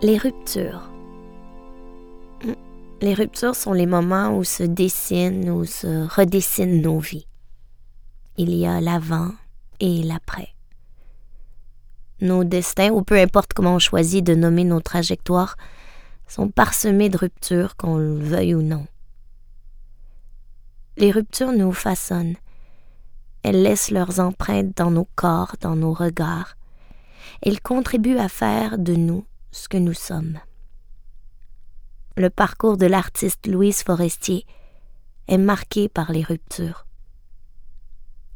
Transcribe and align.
Les 0.00 0.16
ruptures. 0.16 0.88
Les 3.00 3.14
ruptures 3.14 3.56
sont 3.56 3.72
les 3.72 3.86
moments 3.86 4.36
où 4.36 4.44
se 4.44 4.62
dessinent 4.62 5.50
ou 5.50 5.64
se 5.64 6.06
redessinent 6.14 6.80
nos 6.80 7.00
vies. 7.00 7.26
Il 8.36 8.54
y 8.54 8.64
a 8.64 8.80
l'avant 8.80 9.32
et 9.80 10.04
l'après. 10.04 10.50
Nos 12.20 12.44
destins, 12.44 12.90
ou 12.90 13.02
peu 13.02 13.18
importe 13.18 13.54
comment 13.54 13.74
on 13.74 13.80
choisit 13.80 14.24
de 14.24 14.36
nommer 14.36 14.62
nos 14.62 14.80
trajectoires, 14.80 15.56
sont 16.28 16.48
parsemés 16.48 17.08
de 17.08 17.18
ruptures, 17.18 17.74
qu'on 17.76 17.96
le 17.96 18.14
veuille 18.14 18.54
ou 18.54 18.62
non. 18.62 18.86
Les 20.96 21.10
ruptures 21.10 21.52
nous 21.52 21.72
façonnent. 21.72 22.36
Elles 23.42 23.62
laissent 23.62 23.90
leurs 23.90 24.20
empreintes 24.20 24.76
dans 24.76 24.92
nos 24.92 25.08
corps, 25.16 25.56
dans 25.60 25.74
nos 25.74 25.92
regards. 25.92 26.56
Elles 27.42 27.60
contribuent 27.60 28.18
à 28.18 28.28
faire 28.28 28.78
de 28.78 28.94
nous 28.94 29.24
ce 29.50 29.68
que 29.68 29.76
nous 29.76 29.94
sommes. 29.94 30.38
Le 32.16 32.30
parcours 32.30 32.76
de 32.76 32.86
l'artiste 32.86 33.46
Louise 33.46 33.82
Forestier 33.82 34.44
est 35.28 35.38
marqué 35.38 35.88
par 35.88 36.10
les 36.12 36.22
ruptures. 36.22 36.86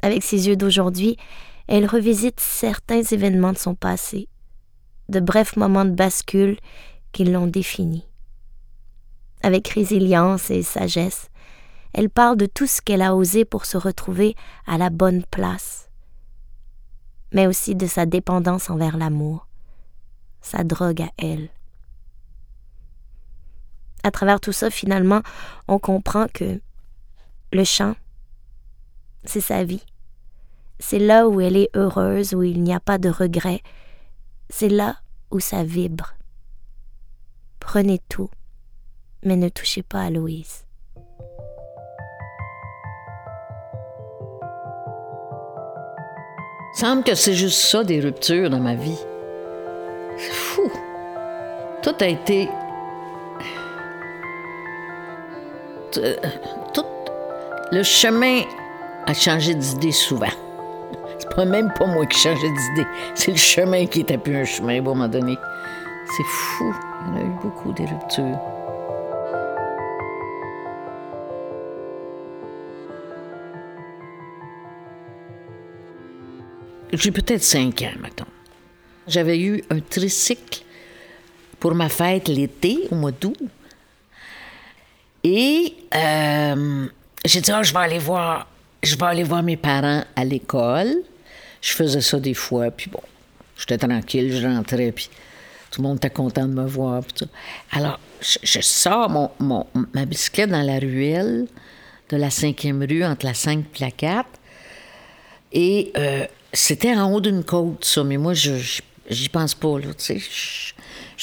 Avec 0.03 0.23
ses 0.23 0.49
yeux 0.49 0.57
d'aujourd'hui, 0.57 1.17
elle 1.69 1.87
revisite 1.87 2.41
certains 2.41 3.03
événements 3.03 3.53
de 3.53 3.59
son 3.59 3.75
passé, 3.75 4.29
de 5.09 5.21
brefs 5.21 5.57
moments 5.57 5.85
de 5.85 5.95
bascule 5.95 6.59
qui 7.13 7.25
l'ont 7.25 7.47
défini. 7.47 8.07
Avec 9.43 9.69
résilience 9.69 10.51
et 10.51 10.63
sagesse, 10.63 11.29
elle 11.93 12.11
parle 12.11 12.37
de 12.37 12.47
tout 12.47 12.67
ce 12.67 12.81
qu'elle 12.81 13.03
a 13.03 13.15
osé 13.15 13.45
pour 13.45 13.67
se 13.67 13.77
retrouver 13.77 14.35
à 14.67 14.79
la 14.79 14.91
bonne 14.91 15.25
place, 15.25 15.89
mais 17.33 17.47
aussi 17.47 17.75
de 17.75 17.87
sa 17.87 18.07
dépendance 18.07 18.71
envers 18.71 18.97
l'amour, 18.97 19.47
sa 20.43 20.65
drogue 20.65 21.03
à 21.03 21.11
elle. 21.17 21.49
À 24.03 24.11
travers 24.11 24.41
tout 24.41 24.53
ça, 24.53 24.71
finalement, 24.71 25.23
on 25.69 25.79
comprend 25.79 26.27
que 26.27 26.61
le 27.53 27.65
chant, 27.65 27.95
c'est 29.25 29.41
sa 29.41 29.65
vie. 29.65 29.85
C'est 30.81 30.99
là 30.99 31.29
où 31.29 31.41
elle 31.41 31.57
est 31.57 31.71
heureuse, 31.75 32.35
où 32.35 32.43
il 32.43 32.63
n'y 32.63 32.75
a 32.75 32.81
pas 32.81 32.99
de 32.99 33.09
regrets. 33.09 33.63
C'est 34.51 34.69
là 34.69 34.97
où 35.31 35.39
ça 35.39 35.63
vibre. 35.63 36.15
Prenez 37.61 38.01
tout, 38.09 38.31
mais 39.23 39.37
ne 39.37 39.49
touchez 39.49 39.83
pas 39.83 40.03
à 40.03 40.11
Louise. 40.11 40.65
semble 46.83 47.05
que 47.05 47.15
c'est 47.15 47.35
juste 47.35 47.61
ça, 47.61 47.85
des 47.85 48.01
ruptures 48.01 48.51
dans 48.51 48.59
ma 48.59 48.75
vie. 48.75 48.99
Fou. 50.53 50.71
Tout 51.83 51.95
a 52.01 52.07
été. 52.07 52.47
Tout. 55.93 56.85
Le 57.71 57.83
chemin 57.83 58.43
a 59.07 59.15
changé 59.15 59.55
d'idée 59.55 59.93
souvent. 59.93 60.27
C'est 61.19 61.35
pas 61.35 61.47
même 61.47 61.73
pas 61.79 61.87
moi 61.87 62.05
qui 62.05 62.19
changeais 62.19 62.51
d'idée. 62.51 62.87
C'est 63.15 63.31
le 63.31 63.39
chemin 63.39 63.87
qui 63.87 64.01
était 64.01 64.19
plus 64.19 64.37
un 64.37 64.45
chemin 64.45 64.75
à 64.75 64.79
un 64.79 64.83
moment 64.83 65.09
donné. 65.09 65.39
C'est 66.15 66.27
fou. 66.27 66.75
Il 67.07 67.15
y 67.15 67.17
en 67.17 67.17
a 67.17 67.25
eu 67.25 67.33
beaucoup 67.43 67.73
des 67.73 67.87
ruptures. 67.87 68.39
J'ai 76.93 77.11
peut-être 77.11 77.43
cinq 77.43 77.81
ans, 77.81 77.99
maintenant. 77.99 78.27
J'avais 79.09 79.39
eu 79.39 79.65
un 79.71 79.81
tricycle 79.81 80.63
pour 81.59 81.75
ma 81.75 81.89
fête 81.89 82.29
l'été, 82.29 82.89
au 82.91 82.95
mois 82.95 83.13
d'août. 83.13 83.37
Et 85.25 85.75
euh, 85.95 86.87
j'ai 87.25 87.41
dit, 87.41 87.51
oh, 87.57 87.63
je 87.63 87.73
vais 87.73 87.79
aller 87.79 87.99
voir, 87.99 88.49
je 88.83 88.97
vais 88.97 89.07
aller 89.07 89.23
voir 89.23 89.43
mes 89.43 89.57
parents 89.57 90.03
à 90.17 90.25
l'école. 90.25 90.93
Je 91.61 91.73
faisais 91.73 92.01
ça 92.01 92.19
des 92.19 92.35
fois, 92.35 92.71
puis 92.71 92.91
bon, 92.91 93.03
j'étais 93.57 93.79
tranquille, 93.79 94.37
je 94.37 94.47
rentrais, 94.47 94.91
puis 94.91 95.09
tout 95.71 95.81
le 95.81 95.89
monde 95.89 95.99
était 95.99 96.11
content 96.11 96.47
de 96.47 96.55
me 96.55 96.67
voir. 96.67 97.03
Alors, 97.71 98.01
je, 98.21 98.61
sors 98.61 99.09
mon, 99.09 99.67
ma 99.95 100.05
bicyclette 100.05 100.51
dans 100.51 100.63
la 100.63 100.79
ruelle 100.79 101.47
de 102.09 102.17
la 102.17 102.31
cinquième 102.31 102.85
rue, 102.89 103.05
entre 103.05 103.27
la 103.27 103.35
5 103.35 103.61
et 103.61 103.81
la 103.81 103.91
4. 103.91 104.29
Et 105.53 105.93
c'était 106.53 106.95
en 106.95 107.13
haut 107.13 107.21
d'une 107.21 107.45
côte, 107.45 107.85
ça, 107.85 108.03
mais 108.03 108.17
moi, 108.17 108.35
je 108.35 108.81
j'y 109.09 109.29
pense 109.29 109.55
pas, 109.55 109.79
là, 109.79 109.89
tu 109.95 110.05
sais. 110.05 110.19
Je 110.19 110.75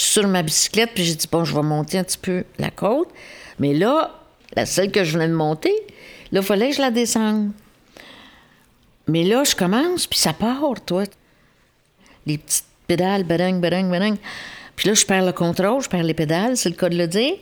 suis 0.03 0.12
sur 0.13 0.28
ma 0.28 0.44
bicyclette, 0.44 0.91
puis 0.94 1.03
j'ai 1.03 1.16
dit, 1.16 1.28
bon, 1.31 1.44
je 1.44 1.56
vais 1.56 1.62
monter 1.62 1.97
un 1.97 2.03
petit 2.03 2.17
peu 2.17 2.44
la 2.57 2.69
côte. 2.69 3.09
Mais 3.59 3.73
là, 3.73 4.19
la 4.56 4.66
seule 4.66 4.91
que 4.91 5.03
je 5.03 5.13
venais 5.13 5.28
de 5.28 5.34
monter, 5.34 5.73
là, 6.31 6.41
il 6.41 6.45
fallait 6.45 6.69
que 6.69 6.75
je 6.75 6.81
la 6.81 6.91
descende. 6.91 7.51
Mais 9.07 9.23
là, 9.23 9.44
je 9.44 9.56
commence, 9.56 10.07
puis 10.07 10.19
ça 10.19 10.34
part, 10.34 10.63
toi. 10.85 11.03
Les 12.25 12.38
petites 12.38 12.66
pédales, 12.88 13.23
badang, 13.23 13.59
badang, 13.59 13.89
badang. 13.89 14.18
Puis 14.75 14.88
là, 14.88 14.94
je 14.94 15.06
perds 15.06 15.25
le 15.25 15.34
contrôle, 15.34 15.81
je 15.81 15.89
perds 15.89 16.03
les 16.03 16.13
pédales, 16.13 16.56
c'est 16.56 16.69
le 16.69 16.75
cas 16.75 16.89
de 16.89 16.97
le 16.97 17.07
dire. 17.07 17.34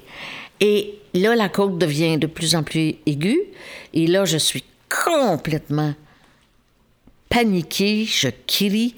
Et 0.60 0.96
là, 1.14 1.36
la 1.36 1.50
côte 1.50 1.78
devient 1.78 2.18
de 2.18 2.28
plus 2.28 2.56
en 2.56 2.64
plus 2.64 2.96
aiguë. 3.06 3.40
Et 3.94 4.08
là, 4.08 4.26
je 4.26 4.38
suis 4.38 4.64
complètement 4.90 5.94
paniqué, 7.30 8.06
je 8.06 8.30
crie. 8.48 8.96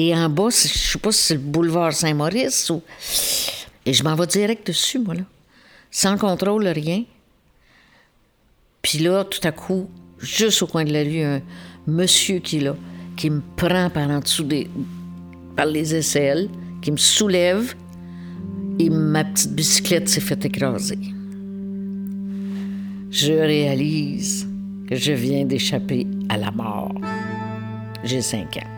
Et 0.00 0.14
en 0.14 0.28
bas, 0.28 0.50
je 0.50 0.68
sais 0.68 0.98
pas 1.00 1.10
si 1.10 1.22
c'est 1.26 1.34
le 1.34 1.40
boulevard 1.40 1.92
Saint-Maurice 1.92 2.70
ou. 2.70 2.80
Et 3.84 3.92
je 3.92 4.04
m'en 4.04 4.14
vais 4.14 4.28
direct 4.28 4.64
dessus, 4.64 5.00
moi, 5.00 5.14
là. 5.14 5.22
Sans 5.90 6.16
contrôle, 6.16 6.68
rien. 6.68 7.02
Puis 8.80 9.00
là, 9.00 9.24
tout 9.24 9.40
à 9.42 9.50
coup, 9.50 9.90
juste 10.20 10.62
au 10.62 10.68
coin 10.68 10.84
de 10.84 10.92
la 10.92 11.02
rue, 11.02 11.22
un 11.22 11.42
monsieur 11.88 12.38
qui 12.38 12.58
est 12.58 12.60
là, 12.60 12.76
qui 13.16 13.28
me 13.28 13.42
prend 13.56 13.90
par 13.90 14.08
en 14.08 14.20
dessous 14.20 14.44
des. 14.44 14.70
par 15.56 15.66
les 15.66 15.92
aisselles, 15.92 16.48
qui 16.80 16.92
me 16.92 16.96
soulève, 16.96 17.74
et 18.78 18.90
ma 18.90 19.24
petite 19.24 19.52
bicyclette 19.52 20.08
s'est 20.08 20.20
fait 20.20 20.44
écraser. 20.44 21.00
Je 23.10 23.32
réalise 23.32 24.46
que 24.88 24.94
je 24.94 25.10
viens 25.10 25.44
d'échapper 25.44 26.06
à 26.28 26.36
la 26.36 26.52
mort. 26.52 26.94
J'ai 28.04 28.22
cinq 28.22 28.58
ans. 28.58 28.77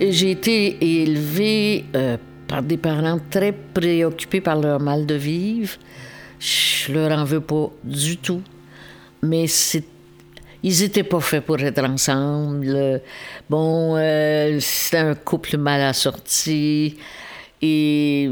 J'ai 0.00 0.32
été 0.32 1.02
élevée 1.02 1.84
euh, 1.94 2.16
par 2.48 2.62
des 2.62 2.76
parents 2.76 3.20
très 3.30 3.52
préoccupés 3.52 4.40
par 4.40 4.56
leur 4.60 4.80
mal 4.80 5.06
de 5.06 5.14
vivre. 5.14 5.76
Je 6.40 6.92
leur 6.92 7.16
en 7.18 7.24
veux 7.24 7.40
pas 7.40 7.70
du 7.84 8.16
tout. 8.16 8.42
Mais 9.22 9.46
c'est 9.46 9.84
ils 10.64 10.80
n'étaient 10.80 11.04
pas 11.04 11.20
faits 11.20 11.44
pour 11.44 11.60
être 11.60 11.84
ensemble. 11.84 13.02
Bon, 13.50 13.96
euh, 13.96 14.58
c'était 14.60 14.96
un 14.96 15.14
couple 15.14 15.58
mal 15.58 15.82
assorti. 15.82 16.96
Et 17.60 18.30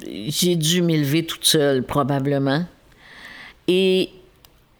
j'ai 0.00 0.56
dû 0.56 0.80
m'élever 0.80 1.26
toute 1.26 1.44
seule, 1.44 1.82
probablement. 1.82 2.64
Et 3.66 4.08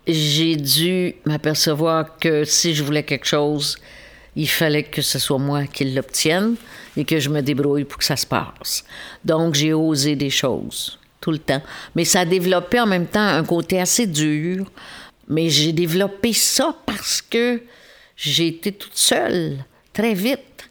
j'ai 0.07 0.57
dû 0.57 1.15
m'apercevoir 1.27 2.17
que 2.17 2.45
si 2.45 2.75
je 2.75 2.83
voulais 2.83 3.03
quelque 3.03 3.27
chose, 3.27 3.77
il 4.39 4.49
fallait 4.49 4.85
que 4.85 5.03
ce 5.03 5.19
soit 5.19 5.39
moi 5.39 5.67
qui 5.67 5.85
l'obtienne 5.85 6.57
et 6.97 7.05
que 7.05 7.21
je 7.21 7.29
me 7.29 7.43
débrouille 7.43 7.85
pour 7.85 7.99
que 7.99 8.05
ça 8.05 8.17
se 8.17 8.27
passe. 8.27 8.85
Donc, 9.25 9.55
j'ai 9.55 9.75
osé 9.75 10.17
des 10.17 10.31
choses 10.31 10.99
tout 11.21 11.33
le 11.33 11.39
temps. 11.39 11.63
Mais 11.95 12.07
ça 12.07 12.21
a 12.21 12.25
développé 12.25 12.81
en 12.81 12.87
même 12.87 13.07
temps 13.07 13.21
un 13.21 13.45
côté 13.45 13.81
assez 13.81 14.07
dur 14.07 14.71
mais 15.29 15.51
j'ai 15.51 15.73
développé 15.73 16.33
ça 16.33 16.75
parce 16.87 17.23
que 17.23 17.63
j'ai 18.17 18.49
été 18.49 18.73
toute 18.73 18.97
seule 18.97 19.59
très 19.93 20.15
vite, 20.15 20.71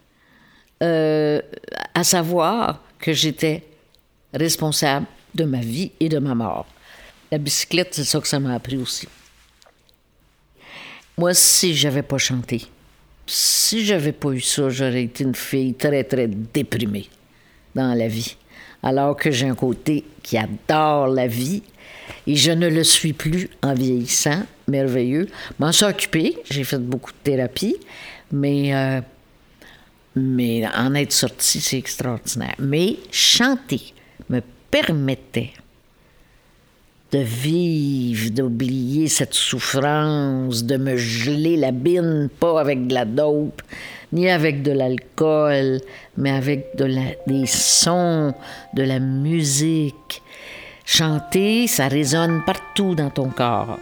euh, 0.83 1.41
à 1.93 2.03
savoir 2.03 2.81
que 2.99 3.13
j'étais 3.13 3.63
responsable 4.33 5.05
de 5.35 5.43
ma 5.43 5.59
vie 5.59 5.91
et 5.99 6.09
de 6.09 6.17
ma 6.17 6.33
mort. 6.35 6.65
La 7.31 7.37
bicyclette, 7.37 7.93
c'est 7.93 8.03
ça 8.03 8.19
que 8.19 8.27
ça 8.27 8.39
m'a 8.39 8.55
appris 8.55 8.77
aussi. 8.77 9.07
Moi, 11.17 11.33
si 11.33 11.75
j'avais 11.75 12.03
pas 12.03 12.17
chanté, 12.17 12.65
si 13.27 13.85
j'avais 13.85 14.13
pas 14.13 14.31
eu 14.31 14.41
ça, 14.41 14.69
j'aurais 14.69 15.03
été 15.03 15.23
une 15.23 15.35
fille 15.35 15.73
très, 15.73 16.03
très 16.03 16.27
déprimée 16.27 17.09
dans 17.75 17.93
la 17.93 18.07
vie. 18.07 18.35
Alors 18.81 19.15
que 19.15 19.31
j'ai 19.31 19.47
un 19.47 19.55
côté 19.55 20.05
qui 20.23 20.37
adore 20.37 21.07
la 21.07 21.27
vie, 21.27 21.61
et 22.25 22.35
je 22.35 22.51
ne 22.51 22.67
le 22.67 22.83
suis 22.83 23.13
plus 23.13 23.49
en 23.61 23.73
vieillissant, 23.73 24.43
merveilleux. 24.67 25.27
M'en 25.59 25.71
suis 25.71 25.85
occupée, 25.85 26.37
j'ai 26.49 26.63
fait 26.63 26.79
beaucoup 26.79 27.11
de 27.11 27.17
thérapie, 27.23 27.75
mais, 28.31 28.73
euh, 28.73 29.01
mais 30.15 30.65
en 30.67 30.93
être 30.95 31.11
sortie, 31.11 31.61
c'est 31.61 31.77
extraordinaire. 31.77 32.55
Mais 32.59 32.97
chanter, 33.11 33.93
me 34.29 34.41
permettait 34.71 35.51
de 37.11 37.19
vivre, 37.19 38.31
d'oublier 38.31 39.07
cette 39.07 39.33
souffrance, 39.33 40.63
de 40.63 40.77
me 40.77 40.97
geler 40.97 41.55
la 41.55 41.71
bine, 41.71 42.29
pas 42.39 42.59
avec 42.59 42.87
de 42.87 42.93
la 42.93 43.05
dope, 43.05 43.61
ni 44.11 44.29
avec 44.29 44.61
de 44.61 44.71
l'alcool, 44.71 45.79
mais 46.17 46.31
avec 46.31 46.75
de 46.75 46.85
la, 46.85 47.01
des 47.25 47.45
sons, 47.45 48.33
de 48.73 48.83
la 48.83 48.99
musique. 48.99 50.21
Chanter, 50.85 51.67
ça 51.67 51.87
résonne 51.87 52.43
partout 52.45 52.95
dans 52.95 53.09
ton 53.09 53.29
corps. 53.29 53.77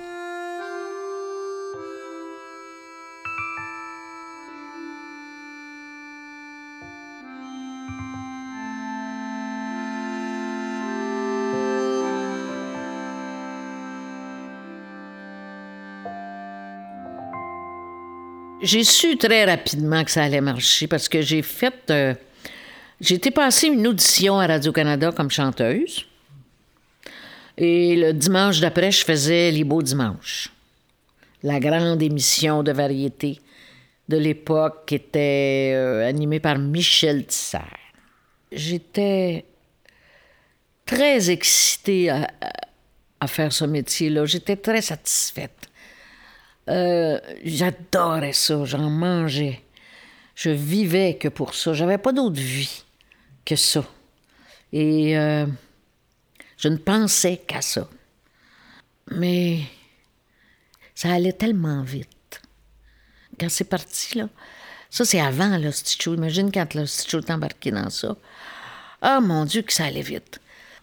J'ai 18.65 18.83
su 18.83 19.15
très 19.15 19.45
rapidement 19.45 20.03
que 20.03 20.09
ça 20.09 20.23
allait 20.23 20.41
marcher 20.41 20.87
parce 20.87 21.07
que 21.07 21.21
j'ai 21.21 21.43
fait. 21.43 21.91
Euh, 21.91 22.15
été 22.99 23.29
passer 23.29 23.67
une 23.67 23.85
audition 23.85 24.39
à 24.39 24.47
Radio-Canada 24.47 25.11
comme 25.11 25.29
chanteuse. 25.29 26.03
Et 27.57 27.95
le 27.95 28.11
dimanche 28.11 28.59
d'après, 28.59 28.91
je 28.91 29.05
faisais 29.05 29.51
Les 29.51 29.63
Beaux 29.63 29.83
Dimanches. 29.83 30.49
La 31.43 31.59
grande 31.59 32.01
émission 32.01 32.63
de 32.63 32.71
variété 32.71 33.39
de 34.09 34.17
l'époque 34.17 34.87
qui 34.87 34.95
était 34.95 35.73
euh, 35.75 36.09
animée 36.09 36.39
par 36.39 36.57
Michel 36.57 37.23
Tisser. 37.27 37.59
J'étais 38.51 39.45
très 40.87 41.29
excitée 41.29 42.09
à 42.09 43.27
faire 43.27 43.53
ce 43.53 43.65
métier-là. 43.65 44.25
J'étais 44.25 44.55
très 44.55 44.81
satisfaite. 44.81 45.69
Euh, 46.69 47.19
j'adorais 47.43 48.33
ça, 48.33 48.65
j'en 48.65 48.89
mangeais. 48.89 49.61
Je 50.35 50.49
vivais 50.49 51.17
que 51.17 51.27
pour 51.27 51.55
ça. 51.55 51.73
J'avais 51.73 51.97
pas 51.97 52.11
d'autre 52.11 52.39
vie 52.39 52.83
que 53.45 53.55
ça. 53.55 53.85
Et 54.73 55.17
euh, 55.17 55.45
je 56.57 56.67
ne 56.67 56.77
pensais 56.77 57.37
qu'à 57.37 57.61
ça. 57.61 57.87
Mais 59.11 59.59
ça 60.95 61.13
allait 61.13 61.33
tellement 61.33 61.83
vite. 61.83 62.41
Quand 63.39 63.49
c'est 63.49 63.65
parti, 63.65 64.17
là, 64.17 64.29
ça 64.89 65.05
c'est 65.05 65.19
avant 65.19 65.57
le. 65.57 65.71
Imagine 66.07 66.51
quand 66.51 66.73
le 66.73 66.85
show 66.85 67.19
est 67.19 67.31
embarqué 67.31 67.71
dans 67.71 67.89
ça. 67.89 68.15
Ah 69.01 69.19
mon 69.19 69.45
Dieu, 69.45 69.61
que 69.61 69.73
ça 69.73 69.85
allait 69.85 70.01
vite. 70.01 70.39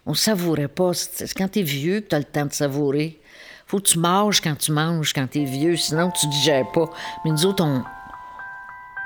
On 0.06 0.14
savourait 0.14 0.68
pas. 0.68 0.94
C'est 0.94 1.32
quand 1.34 1.48
t'es 1.48 1.62
vieux 1.62 2.00
que 2.00 2.08
t'as 2.08 2.18
le 2.18 2.24
temps 2.24 2.46
de 2.46 2.52
savourer. 2.52 3.20
Faut 3.72 3.78
que 3.78 3.88
tu 3.88 3.98
manges 3.98 4.42
quand 4.42 4.54
tu 4.54 4.70
manges, 4.70 5.14
quand 5.14 5.26
t'es 5.26 5.44
vieux, 5.44 5.78
sinon 5.78 6.10
tu 6.10 6.26
digères 6.26 6.70
pas. 6.72 6.90
Mais 7.24 7.30
nous 7.30 7.46
autres, 7.46 7.64
on, 7.64 7.82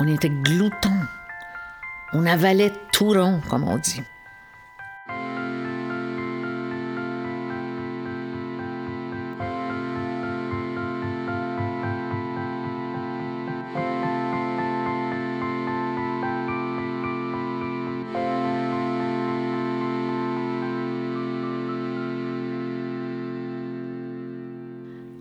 on 0.00 0.08
était 0.08 0.28
gloutons. 0.28 1.06
On 2.12 2.26
avalait 2.26 2.72
tout 2.92 3.10
rond, 3.10 3.40
comme 3.48 3.62
on 3.62 3.76
dit. 3.76 4.02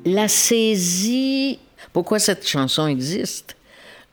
La 0.05 0.27
saisie. 0.27 1.59
Pourquoi 1.91 2.19
cette 2.19 2.47
chanson 2.47 2.87
existe? 2.87 3.55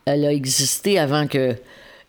Elle 0.04 0.24
a 0.24 0.32
existé 0.32 0.98
avant 0.98 1.26
que, 1.26 1.56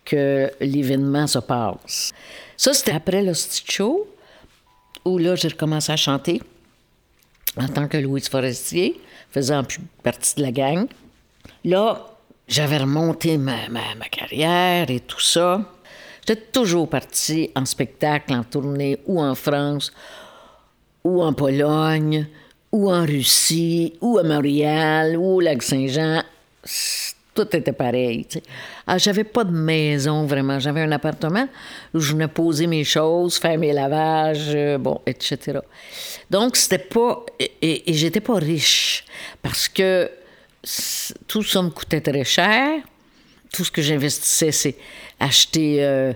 que 0.04 0.50
l'événement 0.60 1.26
se 1.26 1.38
passe. 1.38 2.12
Ça, 2.56 2.72
c'était 2.72 2.92
après 2.92 3.22
le 3.22 3.32
show, 3.34 4.08
où 5.04 5.18
là, 5.18 5.36
j'ai 5.36 5.48
recommencé 5.48 5.92
à 5.92 5.96
chanter 5.96 6.40
en 7.56 7.68
tant 7.68 7.86
que 7.86 7.96
Louise 7.96 8.28
Forestier, 8.28 9.00
faisant 9.30 9.62
partie 10.02 10.34
de 10.36 10.42
la 10.42 10.50
gang. 10.50 10.86
Là, 11.64 12.04
j'avais 12.48 12.78
remonté 12.78 13.38
ma, 13.38 13.68
ma, 13.68 13.94
ma, 13.94 14.08
carrière 14.08 14.90
et 14.90 15.00
tout 15.00 15.20
ça. 15.20 15.60
J'étais 16.26 16.40
toujours 16.40 16.88
partie 16.88 17.50
en 17.54 17.64
spectacle, 17.64 18.32
en 18.32 18.42
tournée, 18.42 18.98
ou 19.06 19.20
en 19.20 19.34
France, 19.34 19.92
ou 21.04 21.22
en 21.22 21.32
Pologne, 21.32 22.26
ou 22.74 22.90
en 22.90 23.06
Russie, 23.06 23.92
ou 24.00 24.18
à 24.18 24.24
Montréal, 24.24 25.16
ou 25.16 25.36
au 25.36 25.40
Lac-Saint-Jean. 25.40 26.24
Tout 27.32 27.56
était 27.56 27.72
pareil. 27.72 28.26
Ah, 28.84 28.98
j'avais 28.98 29.22
pas 29.22 29.44
de 29.44 29.52
maison 29.52 30.26
vraiment. 30.26 30.58
J'avais 30.58 30.82
un 30.82 30.90
appartement 30.90 31.48
où 31.94 32.00
je 32.00 32.12
venais 32.12 32.26
poser 32.26 32.66
mes 32.66 32.82
choses, 32.82 33.38
faire 33.38 33.58
mes 33.58 33.72
lavages, 33.72 34.50
euh, 34.54 34.76
bon, 34.78 35.00
etc. 35.06 35.60
Donc, 36.28 36.56
c'était 36.56 36.78
pas. 36.78 37.24
Et, 37.38 37.90
et 37.90 37.94
j'étais 37.94 38.20
pas 38.20 38.34
riche 38.34 39.04
parce 39.40 39.68
que 39.68 40.10
tout 41.28 41.44
ça 41.44 41.62
me 41.62 41.70
coûtait 41.70 42.00
très 42.00 42.24
cher. 42.24 42.80
Tout 43.52 43.64
ce 43.64 43.70
que 43.70 43.82
j'investissais, 43.82 44.50
c'est 44.50 44.76
acheter. 45.20 45.76
Euh, 45.84 46.12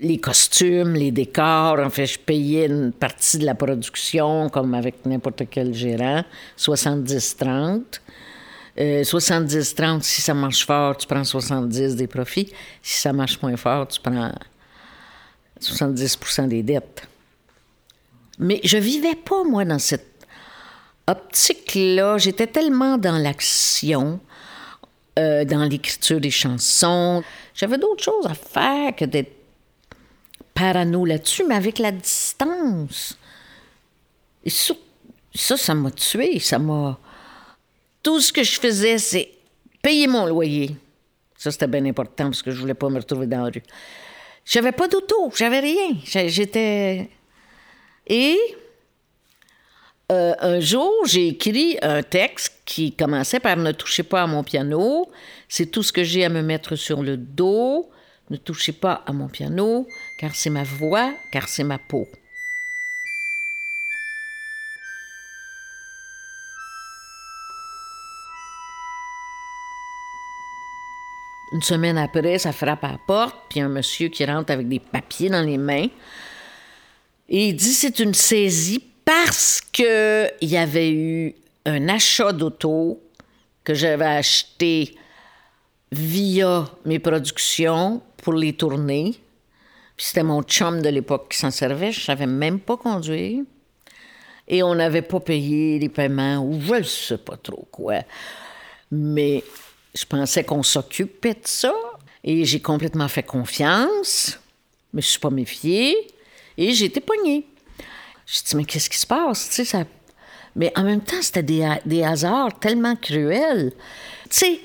les 0.00 0.18
costumes, 0.18 0.94
les 0.94 1.10
décors. 1.10 1.78
En 1.78 1.90
fait, 1.90 2.06
je 2.06 2.18
payais 2.18 2.66
une 2.66 2.92
partie 2.92 3.38
de 3.38 3.44
la 3.44 3.54
production, 3.54 4.48
comme 4.48 4.74
avec 4.74 5.04
n'importe 5.06 5.42
quel 5.50 5.74
gérant, 5.74 6.24
70-30. 6.58 8.00
70-30, 8.76 9.96
euh, 9.96 10.00
si 10.00 10.22
ça 10.22 10.32
marche 10.32 10.64
fort, 10.64 10.96
tu 10.96 11.06
prends 11.06 11.24
70 11.24 11.96
des 11.96 12.06
profits. 12.06 12.50
Si 12.82 13.00
ça 13.00 13.12
marche 13.12 13.40
moins 13.42 13.56
fort, 13.56 13.88
tu 13.88 14.00
prends 14.00 14.32
70 15.58 16.18
des 16.48 16.62
dettes. 16.62 17.02
Mais 18.38 18.60
je 18.64 18.78
vivais 18.78 19.16
pas, 19.16 19.44
moi, 19.44 19.66
dans 19.66 19.78
cette 19.78 20.24
optique-là. 21.06 22.16
J'étais 22.16 22.46
tellement 22.46 22.96
dans 22.96 23.18
l'action, 23.18 24.18
euh, 25.18 25.44
dans 25.44 25.64
l'écriture 25.64 26.20
des 26.20 26.30
chansons. 26.30 27.22
J'avais 27.54 27.76
d'autres 27.76 28.02
choses 28.02 28.26
à 28.26 28.34
faire 28.34 28.96
que 28.96 29.04
d'être 29.04 29.39
parano 30.60 31.04
là-dessus, 31.04 31.44
mais 31.44 31.54
avec 31.54 31.78
la 31.78 31.90
distance. 31.90 33.18
Et 34.44 34.50
ça, 34.50 35.56
ça 35.56 35.74
m'a 35.74 35.90
tué, 35.90 36.38
ça 36.38 36.58
m'a... 36.58 36.98
Tout 38.02 38.20
ce 38.20 38.32
que 38.32 38.42
je 38.42 38.60
faisais, 38.60 38.98
c'est 38.98 39.30
payer 39.82 40.06
mon 40.06 40.26
loyer. 40.26 40.76
Ça, 41.36 41.50
c'était 41.50 41.66
bien 41.66 41.84
important 41.86 42.24
parce 42.24 42.42
que 42.42 42.50
je 42.50 42.60
voulais 42.60 42.74
pas 42.74 42.88
me 42.88 42.98
retrouver 42.98 43.26
dans 43.26 43.44
la 43.44 43.50
rue. 43.50 43.62
J'avais 44.44 44.72
pas 44.72 44.88
d'auto, 44.88 45.32
j'avais 45.34 45.60
rien. 45.60 45.96
J'étais... 46.04 47.08
Et 48.06 48.38
euh, 50.10 50.34
un 50.40 50.60
jour, 50.60 50.92
j'ai 51.06 51.28
écrit 51.28 51.78
un 51.82 52.02
texte 52.02 52.60
qui 52.66 52.92
commençait 52.92 53.40
par 53.40 53.56
Ne 53.56 53.72
touchez 53.72 54.02
pas 54.02 54.22
à 54.22 54.26
mon 54.26 54.42
piano, 54.42 55.10
c'est 55.48 55.66
tout 55.66 55.82
ce 55.82 55.92
que 55.92 56.02
j'ai 56.02 56.24
à 56.24 56.28
me 56.28 56.42
mettre 56.42 56.76
sur 56.76 57.02
le 57.02 57.16
dos. 57.16 57.90
Ne 58.30 58.36
touchez 58.36 58.72
pas 58.72 59.02
à 59.06 59.12
mon 59.12 59.28
piano, 59.28 59.88
car 60.16 60.34
c'est 60.34 60.50
ma 60.50 60.62
voix, 60.62 61.12
car 61.32 61.48
c'est 61.48 61.64
ma 61.64 61.78
peau. 61.78 62.06
Une 71.52 71.62
semaine 71.62 71.98
après, 71.98 72.38
ça 72.38 72.52
frappe 72.52 72.84
à 72.84 72.92
la 72.92 72.98
porte, 72.98 73.36
puis 73.48 73.60
un 73.60 73.68
monsieur 73.68 74.08
qui 74.08 74.24
rentre 74.24 74.52
avec 74.52 74.68
des 74.68 74.78
papiers 74.78 75.28
dans 75.28 75.42
les 75.42 75.58
mains. 75.58 75.88
Et 77.28 77.48
il 77.48 77.56
dit 77.56 77.72
c'est 77.72 77.98
une 77.98 78.14
saisie 78.14 78.84
parce 79.04 79.60
qu'il 79.60 80.30
y 80.42 80.56
avait 80.56 80.92
eu 80.92 81.34
un 81.66 81.88
achat 81.88 82.32
d'auto 82.32 83.00
que 83.64 83.74
j'avais 83.74 84.04
acheté 84.04 84.94
via 85.92 86.66
mes 86.84 86.98
productions 86.98 88.02
pour 88.16 88.34
les 88.34 88.52
tourner. 88.52 89.16
Puis 89.96 90.06
c'était 90.06 90.22
mon 90.22 90.42
chum 90.42 90.80
de 90.80 90.88
l'époque 90.88 91.28
qui 91.30 91.38
s'en 91.38 91.50
servait. 91.50 91.92
Je 91.92 92.00
savais 92.00 92.26
même 92.26 92.60
pas 92.60 92.76
conduire. 92.76 93.42
Et 94.48 94.62
on 94.62 94.74
n'avait 94.74 95.02
pas 95.02 95.20
payé 95.20 95.78
les 95.78 95.88
paiements, 95.88 96.38
ou 96.38 96.60
je 96.60 96.74
ne 96.74 96.82
sais 96.82 97.18
pas 97.18 97.36
trop 97.36 97.68
quoi. 97.70 98.00
Mais 98.90 99.44
je 99.94 100.04
pensais 100.04 100.42
qu'on 100.42 100.62
s'occupait 100.62 101.34
de 101.34 101.44
ça. 101.44 101.72
Et 102.24 102.44
j'ai 102.44 102.60
complètement 102.60 103.08
fait 103.08 103.22
confiance. 103.22 104.38
Mais 104.92 105.02
je 105.02 105.08
suis 105.08 105.20
pas 105.20 105.30
méfiée. 105.30 105.96
Et 106.56 106.72
j'ai 106.72 106.86
été 106.86 107.00
pognée. 107.00 107.46
Je 108.26 108.42
dit, 108.44 108.56
mais 108.56 108.64
qu'est-ce 108.64 108.90
qui 108.90 108.98
se 108.98 109.06
passe? 109.06 109.50
Tu 109.50 109.64
sais. 109.64 109.86
Mais 110.56 110.72
en 110.76 110.82
même 110.82 111.00
temps, 111.00 111.22
c'était 111.22 111.42
des, 111.42 111.68
des 111.86 112.02
hasards 112.02 112.58
tellement 112.58 112.96
cruels. 112.96 113.72
Tu 114.24 114.38
sais, 114.38 114.60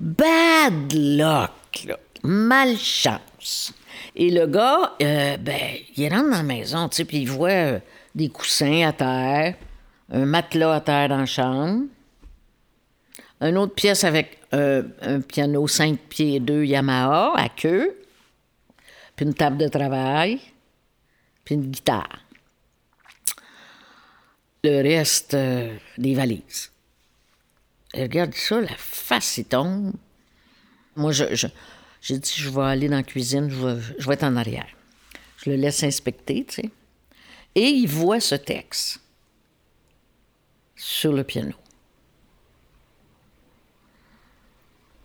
bad 0.00 0.92
luck, 0.92 1.88
malchance. 2.22 3.72
Et 4.16 4.30
le 4.30 4.46
gars, 4.46 4.94
euh, 5.02 5.36
ben, 5.36 5.76
il 5.96 6.08
rentre 6.08 6.30
dans 6.30 6.36
la 6.36 6.42
maison, 6.42 6.88
tu 6.88 6.96
sais, 6.96 7.04
puis 7.04 7.18
il 7.18 7.28
voit 7.28 7.50
euh, 7.50 7.78
des 8.14 8.28
coussins 8.28 8.86
à 8.86 8.92
terre, 8.92 9.54
un 10.12 10.24
matelas 10.24 10.74
à 10.74 10.80
terre 10.80 11.08
dans 11.08 11.18
la 11.18 11.26
chambre, 11.26 11.84
une 13.40 13.58
autre 13.58 13.74
pièce 13.74 14.04
avec 14.04 14.38
euh, 14.52 14.82
un 15.02 15.20
piano 15.20 15.66
5 15.66 15.98
pieds 15.98 16.40
2 16.40 16.64
Yamaha 16.64 17.32
à 17.36 17.48
queue, 17.48 17.96
puis 19.16 19.26
une 19.26 19.34
table 19.34 19.58
de 19.58 19.68
travail, 19.68 20.40
puis 21.44 21.56
une 21.56 21.70
guitare. 21.70 22.20
Le 24.62 24.82
reste, 24.82 25.36
des 25.98 26.14
valises. 26.14 26.73
Regarde 28.02 28.34
ça, 28.34 28.60
la 28.60 28.76
face, 28.76 29.38
il 29.38 29.44
tombe. 29.44 29.92
Moi, 30.96 31.12
je, 31.12 31.46
j'ai 32.00 32.18
dit, 32.18 32.32
je 32.36 32.50
vais 32.50 32.62
aller 32.62 32.88
dans 32.88 32.96
la 32.96 33.02
cuisine, 33.02 33.48
je 33.48 33.56
vais, 33.56 33.82
je 33.98 34.06
vais 34.06 34.14
être 34.14 34.24
en 34.24 34.36
arrière. 34.36 34.68
Je 35.38 35.50
le 35.50 35.56
laisse 35.56 35.82
inspecter, 35.82 36.44
tu 36.44 36.62
sais. 36.62 36.70
Et 37.54 37.68
il 37.68 37.86
voit 37.86 38.20
ce 38.20 38.34
texte 38.34 39.00
sur 40.76 41.12
le 41.12 41.24
piano. 41.24 41.54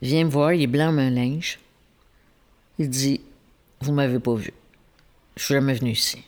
Il 0.02 0.10
vient 0.10 0.26
me 0.26 0.30
voir, 0.30 0.54
il 0.54 0.62
est 0.62 0.68
blanc 0.68 0.98
un 0.98 1.10
linge. 1.10 1.60
Il 2.78 2.90
dit 2.90 3.22
Vous 3.82 3.92
m'avez 3.92 4.20
pas 4.20 4.36
vu. 4.36 4.54
Je 5.36 5.44
suis 5.44 5.54
jamais 5.54 5.74
venu 5.74 5.92
ici. 5.92 6.24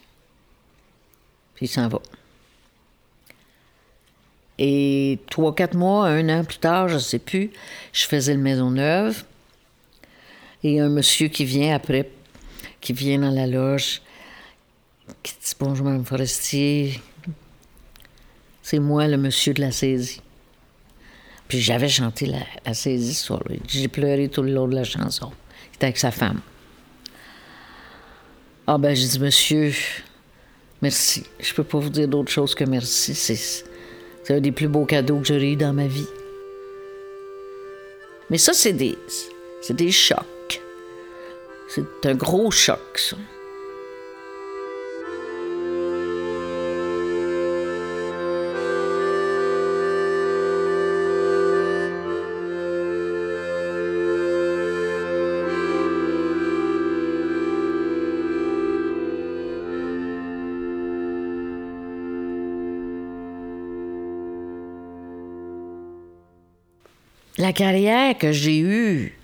Puis 1.56 1.66
il 1.66 1.70
s'en 1.70 1.88
va. 1.88 2.02
Et 4.58 5.20
trois, 5.30 5.56
quatre 5.56 5.76
mois, 5.76 6.08
un 6.08 6.30
an 6.30 6.44
plus 6.44 6.60
tard, 6.60 6.88
je 6.88 6.96
ne 6.96 7.00
sais 7.00 7.20
plus, 7.20 7.52
je 7.94 8.06
faisais 8.06 8.34
le 8.34 8.40
Maison 8.40 8.72
Neuve. 8.72 9.24
Et 10.64 10.80
un 10.80 10.90
monsieur 10.90 11.28
qui 11.28 11.46
vient 11.46 11.74
après, 11.74 12.10
qui 12.80 12.94
vient 12.94 13.20
dans 13.20 13.32
la 13.32 13.48
loge, 13.48 14.02
qui 15.24 15.34
dit 15.34 15.54
Bonjour, 15.60 15.86
Mme 15.86 16.06
Forestier. 16.06 17.00
C'est 18.62 18.80
moi, 18.80 19.08
le 19.08 19.18
monsieur 19.18 19.54
de 19.54 19.62
la 19.62 19.72
saisie. 19.72 20.22
Puis 21.48 21.60
j'avais 21.60 21.90
chanté 21.90 22.28
la, 22.28 22.74
saisie 22.74 23.14
ce 23.14 23.26
soir 23.26 23.42
J'ai 23.68 23.88
pleuré 23.88 24.30
tout 24.30 24.42
le 24.42 24.54
long 24.54 24.68
de 24.68 24.76
la 24.76 24.84
chanson. 24.84 25.32
Il 25.72 25.76
était 25.76 25.86
avec 25.88 25.98
sa 25.98 26.12
femme. 26.12 26.40
Ah 28.68 28.78
ben, 28.78 28.96
j'ai 28.96 29.08
dit, 29.08 29.20
monsieur, 29.20 29.74
merci. 30.82 31.26
Je 31.40 31.54
peux 31.54 31.64
pas 31.64 31.80
vous 31.80 31.90
dire 31.90 32.08
d'autre 32.08 32.32
chose 32.32 32.56
que 32.56 32.64
merci. 32.64 33.16
C'est, 33.16 33.66
un 34.30 34.40
des 34.40 34.52
plus 34.52 34.68
beaux 34.68 34.86
cadeaux 34.86 35.20
que 35.20 35.28
j'aurais 35.28 35.52
eu 35.52 35.56
dans 35.56 35.74
ma 35.74 35.88
vie. 35.88 36.08
Mais 38.30 38.38
ça, 38.38 38.54
c'est 38.54 38.74
des, 38.74 38.98
c'est 39.62 39.76
des 39.76 39.92
chocs. 39.92 40.62
C'est 41.68 42.06
un 42.06 42.16
gros 42.16 42.52
choc, 42.52 42.80
ça. 42.96 43.18
La 67.38 67.54
carrière 67.54 68.18
que 68.18 68.32
j'ai 68.32 68.60
eue, 68.60 69.18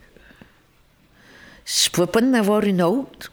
je 1.65 1.87
ne 1.87 1.91
pouvais 1.91 2.07
pas 2.07 2.21
en 2.21 2.33
avoir 2.33 2.63
une 2.63 2.81
autre. 2.81 3.31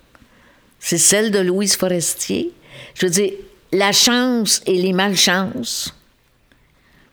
C'est 0.81 0.99
celle 0.99 1.31
de 1.31 1.39
Louise 1.39 1.77
Forestier. 1.77 2.53
Je 2.95 3.07
veux 3.07 3.13
dire, 3.13 3.33
la 3.73 3.93
chance 3.93 4.61
et 4.67 4.75
les 4.75 4.93
malchances 4.93 5.95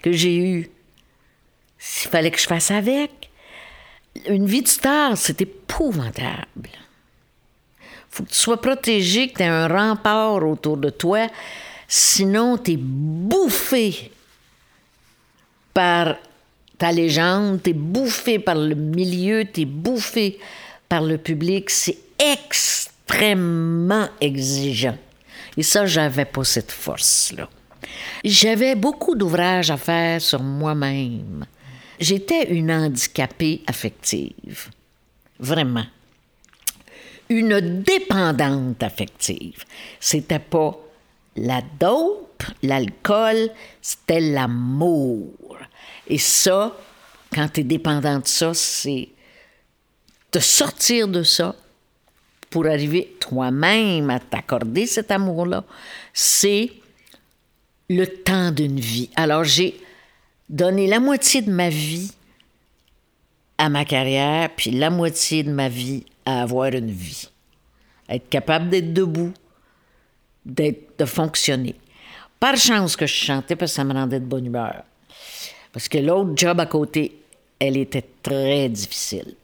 que 0.02 0.12
j'ai 0.12 0.36
eues, 0.36 0.70
il 1.80 2.10
fallait 2.10 2.32
que 2.32 2.40
je 2.40 2.48
fasse 2.48 2.72
avec. 2.72 3.30
Une 4.28 4.46
vie 4.46 4.62
de 4.62 4.68
star, 4.68 5.16
c'est 5.16 5.42
épouvantable. 5.42 6.70
faut 8.10 8.24
que 8.24 8.30
tu 8.30 8.36
sois 8.36 8.60
protégé, 8.60 9.30
que 9.30 9.38
tu 9.38 9.44
aies 9.44 9.48
un 9.48 9.68
rempart 9.68 10.44
autour 10.44 10.78
de 10.78 10.90
toi, 10.90 11.28
sinon 11.88 12.58
tu 12.58 12.72
es 12.72 12.78
bouffé 12.78 14.12
par 15.74 16.18
ta 16.82 16.92
légende, 16.92 17.62
t'es 17.62 17.74
bouffé 17.74 18.40
par 18.40 18.56
le 18.56 18.74
milieu, 18.74 19.46
t'es 19.46 19.66
bouffé 19.66 20.40
par 20.90 21.04
le 21.04 21.20
public. 21.20 21.70
C'est 21.70 22.00
extrêmement 22.18 24.08
exigeant. 24.20 24.98
Et 25.58 25.62
ça, 25.62 25.86
j'avais 25.86 26.26
pas 26.26 26.44
cette 26.44 26.72
force-là. 26.72 27.48
J'avais 28.26 28.74
beaucoup 28.74 29.14
d'ouvrages 29.14 29.70
à 29.70 29.78
faire 29.78 30.20
sur 30.22 30.42
moi-même. 30.42 31.46
J'étais 32.00 32.52
une 32.52 32.72
handicapée 32.72 33.62
affective. 33.68 34.70
Vraiment. 35.40 35.86
Une 37.30 37.84
dépendante 37.84 38.82
affective. 38.82 39.66
C'était 40.00 40.40
pas 40.40 40.76
la 41.36 41.62
dope, 41.80 42.44
l'alcool, 42.64 43.52
c'était 43.84 44.20
l'amour. 44.20 45.60
Et 46.12 46.18
ça, 46.18 46.76
quand 47.34 47.48
tu 47.48 47.62
es 47.62 47.64
dépendant 47.64 48.20
de 48.20 48.28
ça, 48.28 48.54
c'est 48.54 49.08
de 50.34 50.40
sortir 50.40 51.08
de 51.08 51.24
ça 51.24 51.56
pour 52.50 52.68
arriver 52.68 53.16
toi-même 53.22 54.10
à 54.10 54.20
t'accorder 54.20 54.88
cet 54.88 55.10
amour-là. 55.10 55.64
C'est 56.14 56.74
le 57.90 58.06
temps 58.06 58.52
d'une 58.52 58.80
vie. 58.80 59.10
Alors 59.16 59.46
j'ai 59.46 59.80
donné 60.50 60.86
la 60.88 61.00
moitié 61.00 61.42
de 61.42 61.50
ma 61.50 61.70
vie 61.70 62.12
à 63.58 63.70
ma 63.70 63.86
carrière, 63.86 64.50
puis 64.54 64.72
la 64.72 64.90
moitié 64.90 65.44
de 65.44 65.52
ma 65.52 65.70
vie 65.70 66.04
à 66.26 66.42
avoir 66.42 66.74
une 66.74 66.92
vie. 66.92 67.30
Être 68.10 68.28
capable 68.28 68.70
d'être 68.70 68.92
debout, 68.92 69.32
d'être, 70.46 70.98
de 71.00 71.06
fonctionner. 71.06 71.76
Par 72.38 72.58
chance 72.58 72.98
que 72.98 73.06
je 73.06 73.14
chantais 73.14 73.56
parce 73.56 73.72
que 73.72 73.76
ça 73.78 73.84
me 73.86 73.94
rendait 73.94 74.20
de 74.20 74.26
bonne 74.26 74.46
humeur. 74.46 74.84
Parce 75.74 75.88
que 75.88 75.98
l'autre 75.98 76.32
job 76.36 76.60
à 76.60 76.66
côté, 76.66 77.22
elle 77.60 77.78
était 77.78 78.06
très 78.24 78.68
difficile. 78.70 79.36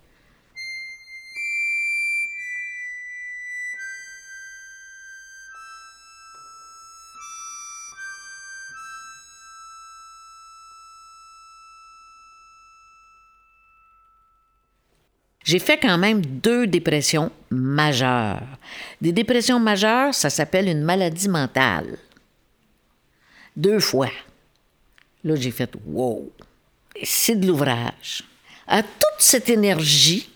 J'ai 15.47 15.59
fait 15.59 15.77
quand 15.77 15.97
même 15.97 16.25
deux 16.25 16.67
dépressions 16.67 17.31
majeures. 17.51 18.43
Des 18.99 19.13
dépressions 19.13 19.61
majeures, 19.61 20.13
ça 20.13 20.29
s'appelle 20.29 20.67
une 20.67 20.83
maladie 20.83 21.29
mentale. 21.29 21.97
Deux 23.55 23.79
fois. 23.79 24.09
Là, 25.27 25.35
j'ai 25.35 25.51
fait 25.51 25.69
wow, 25.85 26.31
c'est 27.03 27.35
de 27.35 27.47
l'ouvrage. 27.47 28.23
À 28.65 28.81
toute 28.81 29.19
cette 29.19 29.49
énergie 29.49 30.29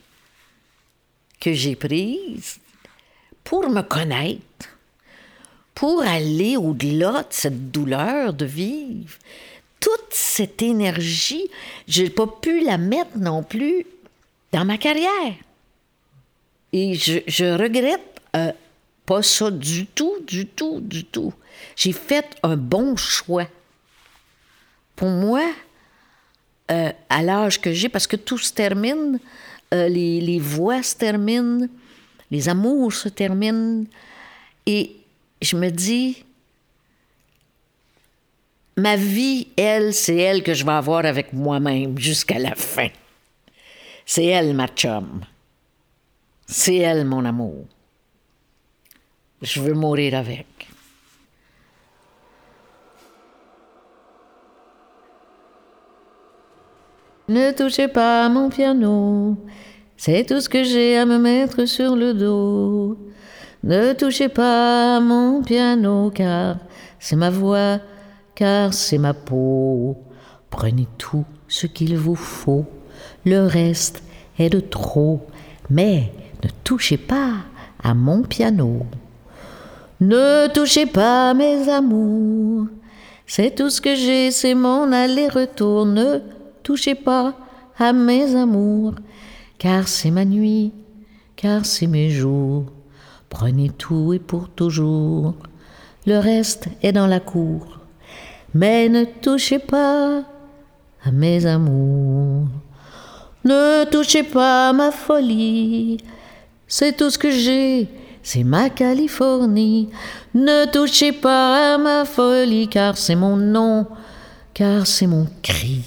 que 1.39 1.53
j'ai 1.53 1.77
prise 1.77 2.57
pour 3.41 3.69
me 3.69 3.83
connaître, 3.83 4.67
pour 5.73 6.01
aller 6.01 6.57
au-delà 6.57 7.23
de 7.23 7.27
cette 7.29 7.71
douleur 7.71 8.33
de 8.33 8.43
vivre, 8.43 9.17
toute 9.79 10.09
cette 10.09 10.61
énergie, 10.61 11.49
je 11.87 12.03
n'ai 12.03 12.09
pas 12.09 12.27
pu 12.27 12.59
la 12.59 12.77
mettre 12.77 13.17
non 13.17 13.43
plus 13.43 13.85
dans 14.51 14.65
ma 14.65 14.77
carrière. 14.77 15.35
Et 16.73 16.95
je, 16.95 17.57
regrette 17.57 18.21
euh, 18.35 18.51
pas 19.05 19.23
ça 19.23 19.51
du 19.51 19.85
tout, 19.85 20.15
du 20.27 20.47
tout, 20.47 20.81
du 20.81 21.05
tout. 21.05 21.33
J'ai 21.77 21.93
fait 21.93 22.25
un 22.43 22.57
bon 22.57 22.97
choix 22.97 23.47
pour 25.01 25.09
moi, 25.09 25.51
euh, 26.69 26.91
à 27.09 27.23
l'âge 27.23 27.59
que 27.59 27.73
j'ai, 27.73 27.89
parce 27.89 28.05
que 28.05 28.15
tout 28.15 28.37
se 28.37 28.53
termine, 28.53 29.19
euh, 29.73 29.87
les, 29.87 30.21
les, 30.21 30.37
voix 30.37 30.83
se 30.83 30.95
terminent, 30.95 31.67
les 32.29 32.47
amours 32.47 32.93
se 32.93 33.09
terminent, 33.09 33.85
et 34.67 34.95
je 35.41 35.57
me 35.57 35.71
dis, 35.71 36.23
ma 38.77 38.95
vie, 38.95 39.47
elle, 39.57 39.91
c'est 39.91 40.17
elle 40.17 40.43
que 40.43 40.53
je 40.53 40.63
vais 40.63 40.71
avoir 40.71 41.03
avec 41.03 41.33
moi-même 41.33 41.97
jusqu'à 41.97 42.37
la 42.37 42.53
fin. 42.53 42.89
C'est 44.05 44.25
elle, 44.25 44.53
ma 44.53 44.67
chum. 44.67 45.21
C'est 46.45 46.75
elle, 46.75 47.05
mon 47.05 47.25
amour. 47.25 47.65
Je 49.41 49.61
veux 49.61 49.73
mourir 49.73 50.13
avec. 50.13 50.70
Ne 57.31 57.53
touchez 57.53 57.87
pas 57.87 58.27
mon 58.27 58.49
piano, 58.49 59.37
C'est 59.95 60.25
tout 60.27 60.41
ce 60.41 60.49
que 60.49 60.65
j'ai 60.65 60.97
à 60.97 61.05
me 61.05 61.17
mettre 61.17 61.63
sur 61.63 61.95
le 61.95 62.13
dos. 62.13 62.97
Ne 63.63 63.93
touchez 63.93 64.27
pas 64.27 64.97
à 64.97 64.99
mon 64.99 65.41
piano 65.41 66.11
car 66.13 66.57
c'est 66.99 67.15
ma 67.15 67.29
voix, 67.29 67.79
car 68.35 68.73
c'est 68.73 68.97
ma 68.97 69.13
peau. 69.13 69.95
Prenez 70.49 70.89
tout 70.97 71.23
ce 71.47 71.67
qu'il 71.67 71.95
vous 71.97 72.15
faut, 72.15 72.65
le 73.23 73.47
reste 73.47 74.03
est 74.37 74.49
de 74.49 74.59
trop. 74.59 75.21
Mais 75.69 76.11
ne 76.43 76.49
touchez 76.65 76.97
pas 76.97 77.35
à 77.81 77.93
mon 77.93 78.23
piano. 78.23 78.85
Ne 80.01 80.49
touchez 80.53 80.85
pas 80.85 81.33
mes 81.33 81.69
amours. 81.69 82.67
C'est 83.25 83.55
tout 83.55 83.69
ce 83.69 83.79
que 83.79 83.95
j'ai, 83.95 84.31
c'est 84.31 84.53
mon 84.53 84.91
aller-retour. 84.91 85.85
Ne 85.85 86.19
touchez 86.63 86.95
pas 86.95 87.35
à 87.77 87.93
mes 87.93 88.35
amours, 88.35 88.95
car 89.57 89.87
c'est 89.87 90.11
ma 90.11 90.25
nuit, 90.25 90.71
car 91.35 91.65
c'est 91.65 91.87
mes 91.87 92.09
jours. 92.09 92.65
Prenez 93.29 93.69
tout 93.69 94.13
et 94.13 94.19
pour 94.19 94.49
toujours. 94.49 95.35
Le 96.05 96.17
reste 96.17 96.67
est 96.81 96.91
dans 96.91 97.07
la 97.07 97.19
cour. 97.19 97.79
Mais 98.53 98.89
ne 98.89 99.05
touchez 99.05 99.59
pas 99.59 100.23
à 101.03 101.11
mes 101.11 101.45
amours. 101.45 102.47
Ne 103.45 103.85
touchez 103.89 104.23
pas 104.23 104.69
à 104.69 104.73
ma 104.73 104.91
folie. 104.91 105.97
C'est 106.67 106.95
tout 106.95 107.09
ce 107.09 107.17
que 107.17 107.31
j'ai, 107.31 107.87
c'est 108.21 108.43
ma 108.43 108.69
Californie. 108.69 109.89
Ne 110.33 110.71
touchez 110.71 111.11
pas 111.11 111.75
à 111.75 111.77
ma 111.77 112.05
folie, 112.05 112.67
car 112.67 112.97
c'est 112.97 113.15
mon 113.15 113.37
nom, 113.37 113.87
car 114.53 114.85
c'est 114.85 115.07
mon 115.07 115.27
cri. 115.41 115.83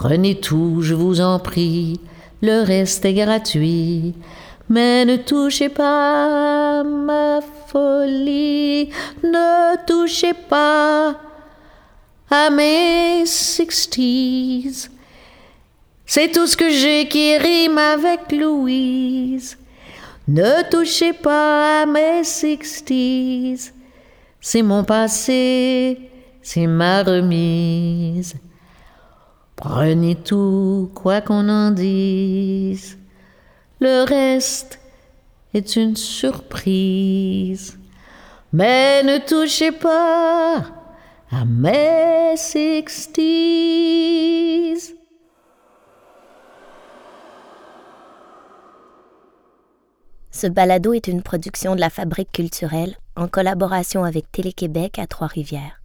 Prenez 0.00 0.40
tout, 0.40 0.78
je 0.80 0.94
vous 0.94 1.20
en 1.20 1.38
prie, 1.38 2.00
le 2.40 2.64
reste 2.64 3.04
est 3.04 3.12
gratuit. 3.12 4.14
Mais 4.70 5.04
ne 5.04 5.16
touchez 5.16 5.68
pas 5.68 6.82
ma 6.82 7.40
folie, 7.66 8.88
ne 9.22 9.76
touchez 9.84 10.32
pas 10.32 11.20
à 12.30 12.48
mes 12.48 13.26
sixties. 13.26 14.88
C'est 16.06 16.32
tout 16.32 16.46
ce 16.46 16.56
que 16.56 16.70
j'ai 16.70 17.06
qui 17.06 17.36
rime 17.36 17.76
avec 17.76 18.32
Louise. 18.32 19.58
Ne 20.26 20.66
touchez 20.70 21.12
pas 21.12 21.82
à 21.82 21.84
mes 21.84 22.24
sixties. 22.24 23.70
C'est 24.40 24.62
mon 24.62 24.82
passé, 24.82 25.98
c'est 26.40 26.66
ma 26.66 27.02
remise. 27.02 28.34
Prenez 29.60 30.16
tout, 30.16 30.90
quoi 30.94 31.20
qu'on 31.20 31.48
en 31.50 31.70
dise. 31.70 32.96
Le 33.78 34.04
reste 34.04 34.80
est 35.52 35.76
une 35.76 35.96
surprise. 35.96 37.78
Mais 38.54 39.02
ne 39.02 39.18
touchez 39.18 39.70
pas 39.70 40.64
à 41.30 41.44
mes 41.44 42.36
sixties. 42.36 43.20
Ce 50.30 50.46
balado 50.46 50.94
est 50.94 51.06
une 51.06 51.22
production 51.22 51.74
de 51.74 51.80
la 51.80 51.90
Fabrique 51.90 52.32
culturelle 52.32 52.96
en 53.14 53.28
collaboration 53.28 54.04
avec 54.04 54.32
Télé-Québec 54.32 54.98
à 54.98 55.06
Trois-Rivières. 55.06 55.82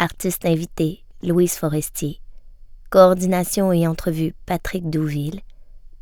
Artiste 0.00 0.44
invité, 0.44 1.04
Louise 1.22 1.54
Forestier. 1.54 2.20
Coordination 2.90 3.72
et 3.72 3.86
entrevue, 3.86 4.34
Patrick 4.46 4.88
Douville. 4.88 5.40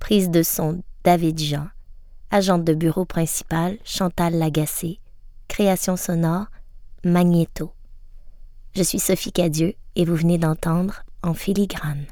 Prise 0.00 0.30
de 0.30 0.42
son, 0.42 0.82
David 1.02 1.38
Jean. 1.38 1.68
Agente 2.30 2.64
de 2.64 2.74
bureau 2.74 3.06
principal, 3.06 3.78
Chantal 3.84 4.34
Lagacé. 4.34 5.00
Création 5.48 5.96
sonore, 5.96 6.46
Magnéto. 7.02 7.72
Je 8.74 8.82
suis 8.82 8.98
Sophie 8.98 9.32
Cadieux 9.32 9.74
et 9.96 10.04
vous 10.04 10.16
venez 10.16 10.36
d'entendre 10.36 11.04
En 11.22 11.32
filigrane. 11.32 12.04